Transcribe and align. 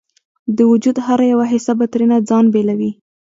د 0.57 0.59
وجود 0.71 0.97
هره 1.05 1.25
یوه 1.33 1.45
حصه 1.51 1.73
به 1.79 1.85
ترېنه 1.93 2.17
ځان 2.29 2.45
بیلوي 2.53 2.91